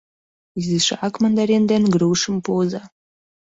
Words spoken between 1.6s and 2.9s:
ден грушым пуыза.